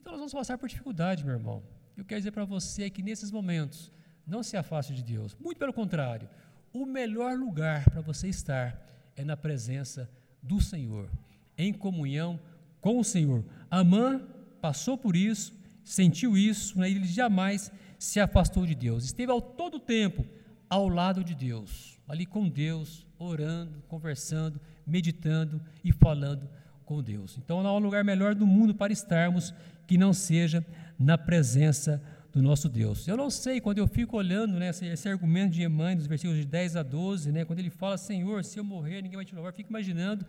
[0.00, 1.62] Então nós vamos passar por dificuldade, meu irmão.
[1.96, 3.90] Eu quero dizer para você que nesses momentos,
[4.28, 5.34] não se afaste de Deus.
[5.40, 6.28] Muito pelo contrário
[6.72, 8.80] o melhor lugar para você estar
[9.16, 10.08] é na presença
[10.42, 11.08] do Senhor,
[11.56, 12.38] em comunhão
[12.80, 13.44] com o Senhor.
[13.70, 14.20] Amã
[14.60, 15.52] passou por isso,
[15.82, 16.90] sentiu isso, né?
[16.90, 19.04] ele jamais se afastou de Deus.
[19.04, 20.24] Esteve ao todo tempo
[20.70, 26.48] ao lado de Deus, ali com Deus, orando, conversando, meditando e falando
[26.84, 27.36] com Deus.
[27.38, 29.52] Então não há um lugar melhor do mundo para estarmos
[29.86, 30.64] que não seja
[30.98, 32.02] na presença
[32.38, 33.06] do nosso Deus.
[33.08, 36.38] Eu não sei, quando eu fico olhando né, esse, esse argumento de Emmanuel, dos versículos
[36.38, 39.34] de 10 a 12, né, quando ele fala, Senhor, se eu morrer, ninguém vai te
[39.34, 40.24] louvar, fico imaginando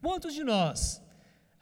[0.00, 1.02] quantos de nós,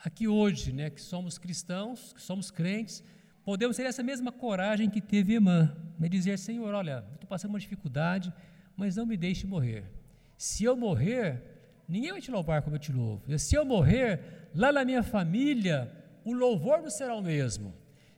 [0.04, 3.02] aqui hoje, né, que somos cristãos, que somos crentes,
[3.44, 7.60] podemos ter essa mesma coragem que teve Emã, né, dizer, Senhor, olha, estou passando uma
[7.60, 8.32] dificuldade,
[8.76, 9.84] mas não me deixe morrer.
[10.36, 11.40] Se eu morrer,
[11.88, 13.38] ninguém vai te louvar como eu te louvo.
[13.38, 15.92] Se eu morrer, lá na minha família,
[16.24, 17.72] o louvor não será o mesmo.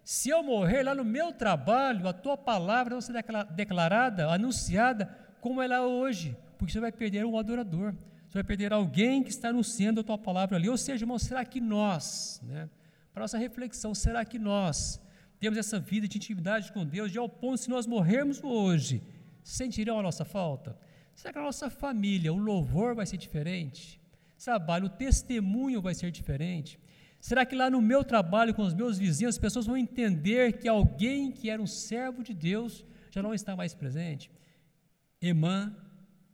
[0.05, 5.07] Se eu morrer lá no meu trabalho, a tua palavra não será declarada, anunciada
[5.41, 7.95] como ela é hoje, porque você vai perder um adorador,
[8.29, 10.69] você vai perder alguém que está anunciando a tua palavra ali.
[10.69, 12.69] Ou seja, irmão, será que nós, né,
[13.15, 15.01] para nossa reflexão, será que nós
[15.41, 19.03] temos essa vida de intimidade com Deus, de ao ponto, se nós morrermos hoje,
[19.43, 20.77] sentirão a nossa falta?
[21.15, 24.01] Será que a nossa família, o louvor vai ser diferente?
[24.43, 26.79] Trabalho, o testemunho vai ser diferente?
[27.25, 30.69] Será que lá no meu trabalho com os meus vizinhos, as pessoas vão entender que
[30.69, 34.31] alguém que era um servo de Deus já não está mais presente?
[35.23, 35.75] Emã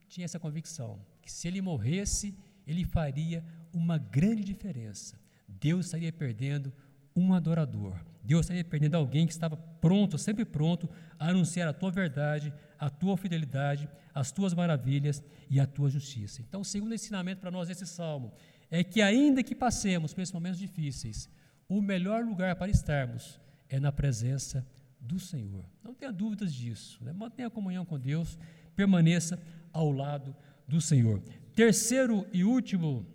[0.09, 5.16] tinha essa convicção, que se ele morresse, ele faria uma grande diferença.
[5.46, 6.72] Deus estaria perdendo
[7.14, 7.94] um adorador.
[8.24, 12.90] Deus estaria perdendo alguém que estava pronto, sempre pronto, a anunciar a tua verdade, a
[12.90, 16.42] tua fidelidade, as tuas maravilhas e a tua justiça.
[16.42, 18.33] Então, o segundo ensinamento para nós nesse salmo
[18.70, 21.28] é que, ainda que passemos por esses momentos difíceis,
[21.68, 24.66] o melhor lugar para estarmos é na presença
[25.00, 25.64] do Senhor.
[25.83, 27.02] Não tenha dúvidas disso.
[27.02, 27.12] Né?
[27.12, 28.38] Mantenha a comunhão com Deus,
[28.76, 29.40] permaneça
[29.72, 30.37] ao lado
[30.68, 31.20] do Senhor.
[31.54, 33.06] Terceiro e último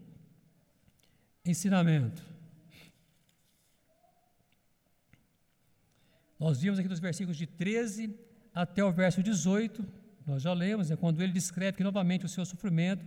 [1.46, 2.24] ensinamento.
[6.40, 8.14] Nós vimos aqui dos versículos de 13
[8.54, 9.86] até o verso 18,
[10.26, 13.06] nós já lemos, é quando ele descreve que novamente o seu sofrimento,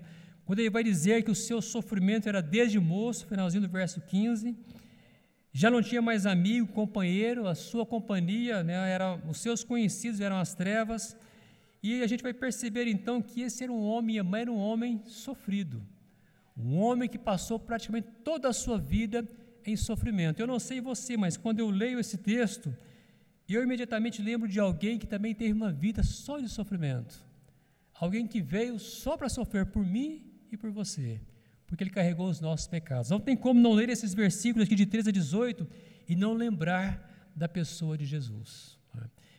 [0.48, 4.56] quando ele vai dizer que o seu sofrimento era desde moço, finalzinho do verso 15,
[5.52, 10.38] já não tinha mais amigo, companheiro, a sua companhia, né, era, os seus conhecidos eram
[10.38, 11.14] as trevas,
[11.82, 15.02] e a gente vai perceber então que esse era um homem, mãe era um homem
[15.04, 15.82] sofrido,
[16.56, 19.28] um homem que passou praticamente toda a sua vida
[19.66, 20.40] em sofrimento.
[20.40, 22.74] Eu não sei você, mas quando eu leio esse texto,
[23.46, 27.22] eu imediatamente lembro de alguém que também teve uma vida só de sofrimento.
[28.00, 31.20] Alguém que veio só para sofrer por mim e por você,
[31.66, 33.10] porque ele carregou os nossos pecados.
[33.10, 35.66] Não tem como não ler esses versículos aqui de 13 a 18
[36.08, 38.78] e não lembrar da pessoa de Jesus.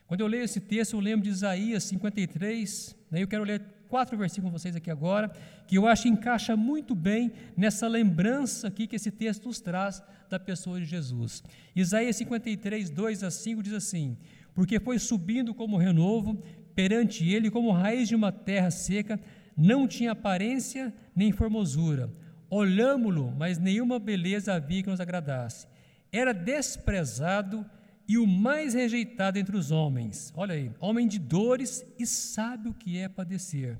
[0.09, 3.21] Quando eu leio esse texto, eu lembro de Isaías 53, né?
[3.21, 5.31] eu quero ler quatro versículos com vocês aqui agora,
[5.67, 10.01] que eu acho que encaixa muito bem nessa lembrança aqui que esse texto nos traz
[10.27, 11.43] da pessoa de Jesus.
[11.75, 14.17] Isaías 53, 2 a 5 diz assim:
[14.55, 16.41] Porque foi subindo como renovo,
[16.73, 19.19] perante ele como raiz de uma terra seca,
[19.59, 22.09] não tinha aparência nem formosura.
[22.49, 25.67] Olhámo-lo, mas nenhuma beleza havia que nos agradasse.
[26.11, 27.65] Era desprezado
[28.07, 30.33] e o mais rejeitado entre os homens.
[30.35, 33.77] Olha aí, homem de dores e sabe o que é padecer.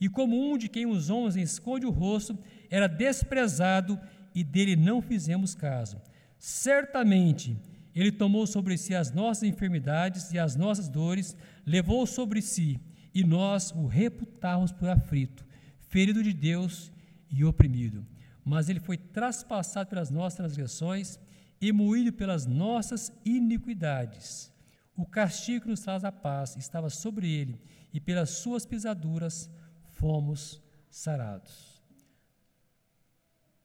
[0.00, 2.36] E como um de quem os homens esconde o rosto,
[2.68, 3.98] era desprezado
[4.34, 5.98] e dele não fizemos caso.
[6.38, 7.56] Certamente
[7.94, 12.80] ele tomou sobre si as nossas enfermidades e as nossas dores, levou sobre si,
[13.14, 15.44] e nós o reputávamos por aflito,
[15.88, 16.92] ferido de Deus
[17.30, 18.06] e oprimido.
[18.44, 21.18] Mas ele foi traspassado pelas nossas transgressões
[21.60, 24.52] e moído pelas nossas iniquidades.
[24.96, 27.60] O castigo que nos traz a paz estava sobre ele,
[27.92, 29.50] e pelas suas pisaduras
[29.92, 31.82] fomos sarados.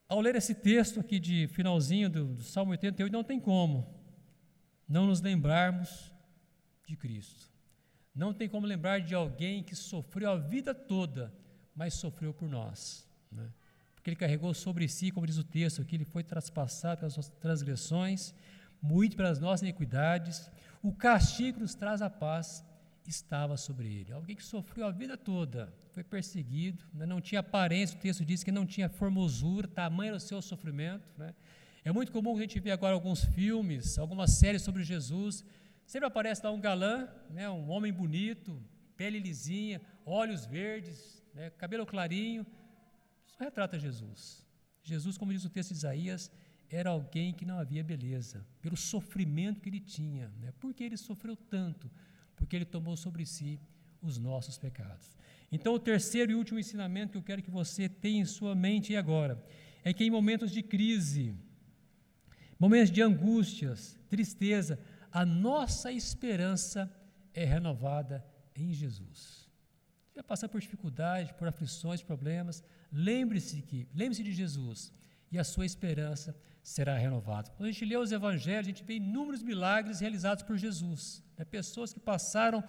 [0.08, 3.88] Ao ler esse texto aqui de finalzinho do, do Salmo 88, não tem como
[4.88, 6.14] não nos lembrarmos
[6.88, 7.55] de Cristo.
[8.16, 11.34] Não tem como lembrar de alguém que sofreu a vida toda,
[11.76, 13.06] mas sofreu por nós.
[13.32, 13.52] Né?
[14.06, 17.28] que ele carregou sobre si, como diz o texto aqui, ele foi traspassado pelas suas
[17.28, 18.36] transgressões,
[18.80, 20.48] moído pelas nossas iniquidades,
[20.84, 22.64] o castigo que nos traz a paz
[23.08, 24.14] estava sobre ele.
[24.14, 27.08] Alguém que sofreu a vida toda, foi perseguido, né?
[27.08, 31.10] não tinha aparência, o texto diz que não tinha formosura, tamanho era o seu sofrimento.
[31.18, 31.34] Né?
[31.84, 35.44] É muito comum a gente ver agora alguns filmes, algumas séries sobre Jesus,
[35.86, 37.50] sempre aparece lá um galã, né?
[37.50, 38.62] um homem bonito,
[38.96, 41.50] pele lisinha, olhos verdes, né?
[41.52, 42.46] cabelo clarinho,
[43.26, 44.46] só retrata Jesus.
[44.84, 46.32] Jesus, como diz o texto de Isaías,
[46.70, 50.30] era alguém que não havia beleza, pelo sofrimento que ele tinha.
[50.40, 50.52] Né?
[50.60, 51.90] Por que ele sofreu tanto?
[52.36, 53.60] Porque ele tomou sobre si
[54.02, 55.18] os nossos pecados.
[55.52, 58.96] Então, o terceiro e último ensinamento que eu quero que você tenha em sua mente
[58.96, 59.44] agora
[59.84, 61.36] é que em momentos de crise,
[62.60, 64.80] momentos de angústias, tristeza,
[65.20, 66.80] a nossa esperança
[67.34, 68.16] é renovada
[68.56, 69.20] em Jesus.
[70.08, 72.64] Você vai passar por dificuldades, por aflições, problemas,
[72.98, 74.92] Lembre-se que, lembre-se de Jesus
[75.30, 77.52] e a sua esperança será renovada.
[77.52, 81.22] Quando a gente lê os evangelhos, a gente vê inúmeros milagres realizados por Jesus.
[81.38, 81.44] Né?
[81.44, 82.64] Pessoas que passaram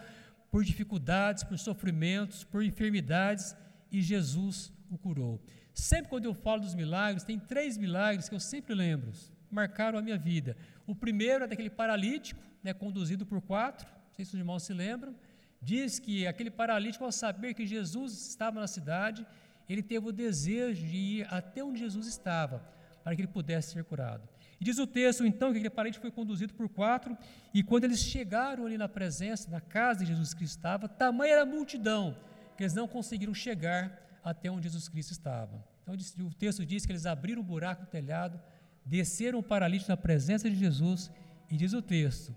[0.50, 3.54] por dificuldades, por sofrimentos, por enfermidades
[3.92, 5.40] e Jesus o curou.
[5.72, 9.12] Sempre quando eu falo dos milagres, tem três milagres que eu sempre lembro,
[9.50, 10.56] marcaram a minha vida.
[10.86, 14.72] O primeiro é daquele paralítico, né, conduzido por quatro, não sei se os irmãos se
[14.72, 15.14] lembram,
[15.60, 19.26] diz que aquele paralítico, ao saber que Jesus estava na cidade,
[19.68, 22.62] ele teve o desejo de ir até onde Jesus estava,
[23.02, 24.28] para que ele pudesse ser curado.
[24.60, 27.16] E diz o texto, então, que aquele parente foi conduzido por quatro,
[27.52, 31.42] e quando eles chegaram ali na presença, na casa de Jesus Cristo estava, tamanha era
[31.42, 32.16] a multidão,
[32.56, 35.62] que eles não conseguiram chegar até onde Jesus Cristo estava.
[35.82, 35.94] Então,
[36.26, 38.40] o texto diz que eles abriram um buraco no telhado,
[38.86, 41.10] desceram o paralítico na presença de Jesus,
[41.50, 42.34] e diz o texto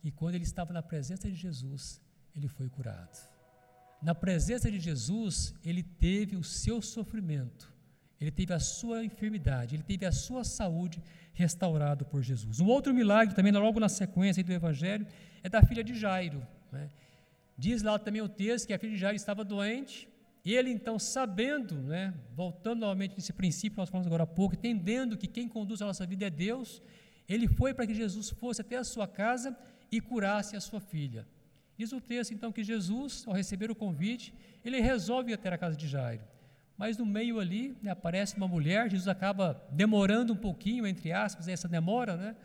[0.00, 2.00] que quando ele estava na presença de Jesus,
[2.34, 3.18] ele foi curado.
[4.02, 7.72] Na presença de Jesus, ele teve o seu sofrimento,
[8.20, 12.60] ele teve a sua enfermidade, ele teve a sua saúde restaurado por Jesus.
[12.60, 15.06] Um outro milagre, também logo na sequência do Evangelho,
[15.42, 16.46] é da filha de Jairo.
[16.70, 16.90] Né?
[17.56, 20.08] Diz lá também o texto que a filha de Jairo estava doente,
[20.46, 24.54] e ele então, sabendo, né, voltando novamente nesse princípio que nós falamos agora há pouco,
[24.54, 26.80] entendendo que quem conduz a nossa vida é Deus,
[27.28, 29.58] ele foi para que Jesus fosse até a sua casa
[29.90, 31.26] e curasse a sua filha.
[31.76, 34.32] Diz o texto então que Jesus, ao receber o convite,
[34.64, 36.22] ele resolve ir até a casa de Jairo.
[36.78, 41.48] Mas no meio ali né, aparece uma mulher, Jesus acaba demorando um pouquinho, entre aspas,
[41.48, 42.36] essa demora, né?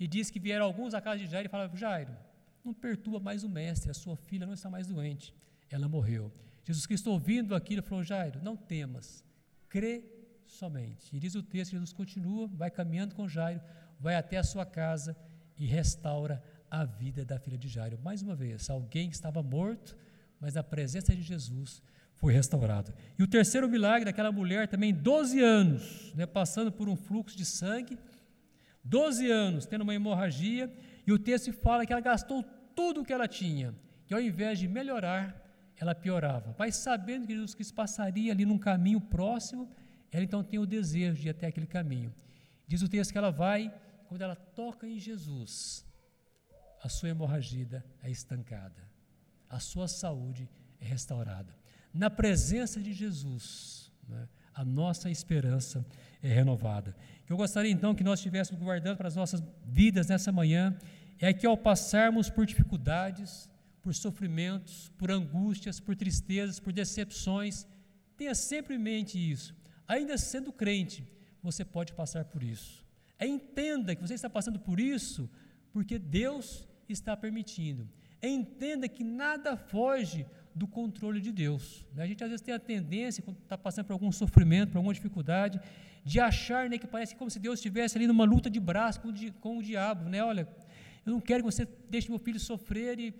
[0.00, 2.16] E diz que vieram alguns à casa de Jairo e falaram: Jairo,
[2.64, 5.34] não perturba mais o mestre, a sua filha não está mais doente,
[5.68, 6.32] ela morreu.
[6.64, 9.24] Jesus Cristo, ouvindo aquilo, falou: Jairo, não temas,
[9.68, 10.04] crê
[10.46, 11.14] somente.
[11.14, 13.60] E diz o texto: Jesus continua, vai caminhando com Jairo,
[14.00, 15.16] vai até a sua casa
[15.56, 17.98] e restaura a vida da filha de Jairo.
[18.02, 19.96] Mais uma vez, alguém estava morto,
[20.40, 21.82] mas a presença de Jesus
[22.14, 22.92] foi restaurado.
[23.18, 27.44] E o terceiro milagre daquela mulher também, 12 anos, né, passando por um fluxo de
[27.44, 27.98] sangue,
[28.82, 30.72] 12 anos tendo uma hemorragia,
[31.06, 32.42] e o texto fala que ela gastou
[32.74, 33.74] tudo o que ela tinha,
[34.08, 35.43] e ao invés de melhorar,
[35.78, 36.54] ela piorava.
[36.58, 39.68] Mas sabendo que Jesus Cristo passaria ali num caminho próximo,
[40.10, 42.14] ela então tem o desejo de ir até aquele caminho.
[42.66, 43.72] Diz o texto que ela vai,
[44.08, 45.84] quando ela toca em Jesus,
[46.82, 48.88] a sua hemorragia é estancada,
[49.48, 50.48] a sua saúde
[50.80, 51.54] é restaurada.
[51.92, 55.84] Na presença de Jesus, né, a nossa esperança
[56.22, 56.94] é renovada.
[57.28, 60.76] Eu gostaria então que nós estivéssemos guardando para as nossas vidas nessa manhã,
[61.18, 63.48] é que ao passarmos por dificuldades,
[63.84, 67.66] por sofrimentos, por angústias, por tristezas, por decepções,
[68.16, 69.54] tenha sempre em mente isso.
[69.86, 71.06] Ainda sendo crente,
[71.42, 72.82] você pode passar por isso.
[73.18, 75.30] É, entenda que você está passando por isso
[75.70, 77.86] porque Deus está permitindo.
[78.22, 81.84] Entenda que nada foge do controle de Deus.
[81.94, 82.04] Né?
[82.04, 84.94] A gente às vezes tem a tendência, quando está passando por algum sofrimento, por alguma
[84.94, 85.60] dificuldade,
[86.02, 89.12] de achar né, que parece como se Deus estivesse ali numa luta de braço com,
[89.40, 90.08] com o diabo.
[90.08, 90.24] Né?
[90.24, 90.48] Olha,
[91.04, 93.14] eu não quero que você deixe meu filho sofrer e.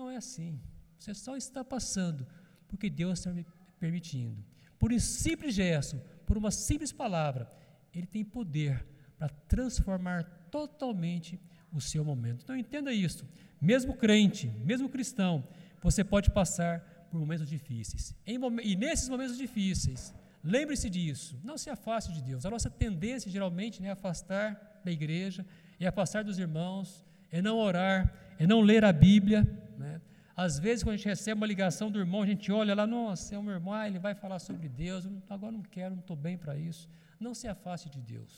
[0.00, 0.58] Não é assim.
[0.98, 2.26] Você só está passando
[2.66, 3.44] porque Deus está me
[3.78, 4.42] permitindo.
[4.78, 7.52] Por um simples gesto, por uma simples palavra,
[7.94, 8.82] Ele tem poder
[9.18, 11.38] para transformar totalmente
[11.70, 12.40] o seu momento.
[12.44, 13.28] Então entenda isso.
[13.60, 15.46] Mesmo crente, mesmo cristão,
[15.82, 18.14] você pode passar por momentos difíceis.
[18.26, 21.38] e nesses momentos difíceis, lembre-se disso.
[21.44, 22.46] Não se afaste de Deus.
[22.46, 25.44] A nossa tendência geralmente né, é afastar da igreja,
[25.78, 29.46] é afastar dos irmãos, é não orar, é não ler a Bíblia.
[29.80, 30.00] Né?
[30.36, 33.34] Às vezes, quando a gente recebe uma ligação do irmão, a gente olha lá, nossa,
[33.34, 36.36] é um irmão, ah, ele vai falar sobre Deus, agora não quero, não estou bem
[36.36, 36.88] para isso.
[37.18, 38.32] Não se afaste de Deus.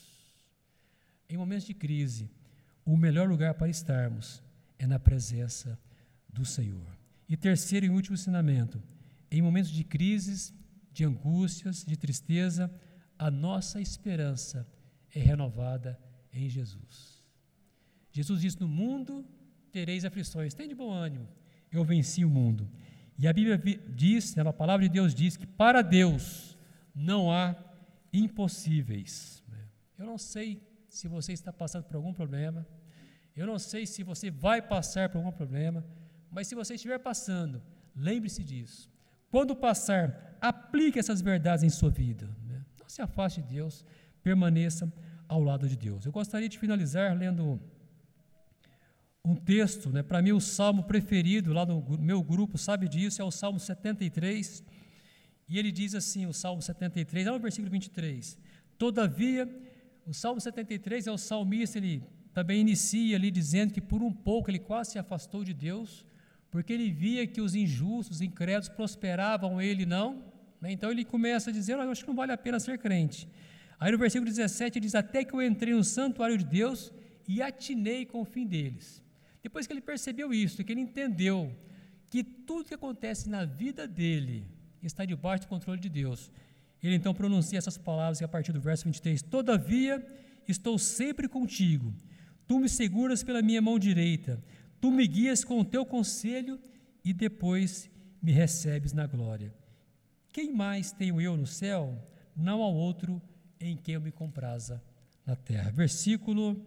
[1.29, 2.29] Em momentos de crise,
[2.85, 4.43] o melhor lugar para estarmos
[4.77, 5.79] é na presença
[6.27, 6.97] do Senhor.
[7.29, 8.81] E terceiro e último ensinamento:
[9.31, 10.53] em momentos de crises,
[10.91, 12.71] de angústias, de tristeza,
[13.17, 14.67] a nossa esperança
[15.13, 15.99] é renovada
[16.31, 17.23] em Jesus.
[18.11, 19.25] Jesus disse: No mundo
[19.73, 21.27] tereis aflições, tem de bom ânimo,
[21.71, 22.69] eu venci o mundo.
[23.17, 26.57] E a Bíblia diz, né, a palavra de Deus diz que para Deus
[26.95, 27.55] não há
[28.11, 29.43] impossíveis.
[29.97, 32.65] Eu não sei se você está passando por algum problema.
[33.35, 35.83] Eu não sei se você vai passar por algum problema,
[36.29, 37.61] mas se você estiver passando,
[37.95, 38.91] lembre-se disso.
[39.31, 42.27] Quando passar, aplique essas verdades em sua vida.
[42.47, 42.63] Né?
[42.79, 43.83] Não se afaste de Deus,
[44.21, 44.91] permaneça
[45.27, 46.05] ao lado de Deus.
[46.05, 47.59] Eu gostaria de finalizar lendo
[49.25, 50.03] um texto, né?
[50.03, 54.63] para mim o salmo preferido lá no meu grupo, sabe disso, é o Salmo 73.
[55.47, 58.37] E ele diz assim, o Salmo 73, lá no versículo 23:
[58.77, 59.47] Todavia
[60.05, 64.49] o Salmo 73 é o salmista, ele também inicia ali dizendo que por um pouco
[64.51, 66.05] ele quase se afastou de Deus,
[66.51, 70.21] porque ele via que os injustos, os incrédulos prosperavam, ele não.
[70.59, 70.71] Né?
[70.73, 73.29] Então ele começa a dizer: Eu acho que não vale a pena ser crente.
[73.79, 76.91] Aí no versículo 17 ele diz: Até que eu entrei no santuário de Deus
[77.27, 79.02] e atinei com o fim deles.
[79.43, 81.53] Depois que ele percebeu isso, que ele entendeu
[82.09, 84.47] que tudo que acontece na vida dele
[84.81, 86.31] está debaixo do controle de Deus,
[86.81, 90.05] ele então pronuncia essas palavras a partir do verso 23: Todavia
[90.47, 91.93] estou sempre contigo,
[92.47, 94.41] tu me seguras pela minha mão direita,
[94.79, 96.59] tu me guias com o teu conselho
[97.03, 97.89] e depois
[98.21, 99.53] me recebes na glória.
[100.31, 101.97] Quem mais tenho eu no céu?
[102.35, 103.21] Não há outro
[103.59, 104.81] em quem eu me compraza
[105.25, 105.69] na terra.
[105.71, 106.65] Versículo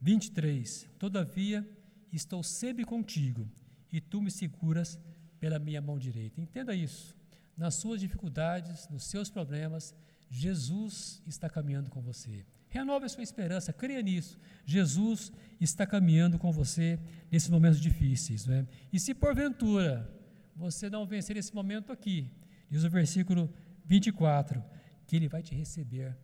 [0.00, 1.66] 23: Todavia
[2.12, 3.48] estou sempre contigo
[3.92, 4.98] e tu me seguras
[5.40, 6.40] pela minha mão direita.
[6.40, 7.18] Entenda isso
[7.58, 9.92] nas suas dificuldades, nos seus problemas,
[10.30, 12.46] Jesus está caminhando com você.
[12.68, 14.38] Renove a sua esperança, creia nisso.
[14.64, 17.00] Jesus está caminhando com você
[17.32, 18.46] nesses momentos difíceis.
[18.46, 18.66] Né?
[18.92, 20.08] E se porventura
[20.54, 22.30] você não vencer esse momento aqui,
[22.70, 23.52] diz o versículo
[23.84, 24.62] 24,
[25.06, 26.16] que Ele vai te receber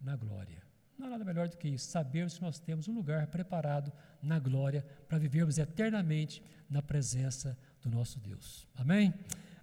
[0.00, 0.61] na glória.
[1.02, 3.92] Não há nada melhor do que isso, sabermos que nós temos um lugar preparado
[4.22, 6.40] na glória para vivermos eternamente
[6.70, 8.68] na presença do nosso Deus.
[8.76, 9.12] Amém?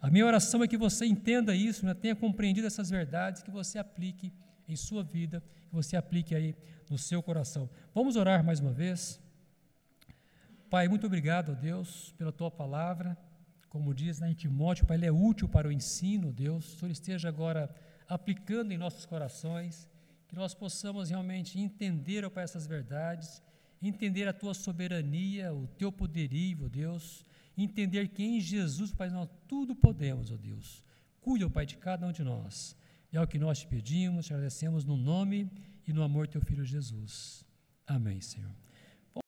[0.02, 1.94] A minha oração é que você entenda isso, né?
[1.94, 4.34] tenha compreendido essas verdades, que você aplique
[4.68, 6.54] em sua vida, que você aplique aí
[6.90, 7.70] no seu coração.
[7.96, 9.18] Vamos orar mais uma vez.
[10.70, 13.18] Pai, muito obrigado, Deus, pela tua palavra.
[13.70, 16.74] Como diz né, em Timóteo, Pai, ele é útil para o ensino, Deus.
[16.74, 17.74] O Senhor esteja agora
[18.10, 19.89] aplicando em nossos corações,
[20.30, 23.42] que nós possamos realmente entender, ó Pai, essas verdades,
[23.82, 27.26] entender a tua soberania, o teu poderio, Deus,
[27.58, 30.84] entender que em Jesus, Pai, nós tudo podemos, ó Deus.
[31.20, 32.78] Cuida, ó Pai, de cada um de nós.
[33.12, 35.52] É o que nós te pedimos, te agradecemos no nome
[35.88, 37.44] e no amor do teu Filho Jesus.
[37.88, 38.56] Amém, Senhor.